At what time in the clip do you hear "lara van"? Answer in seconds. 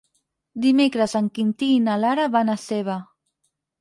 2.05-2.51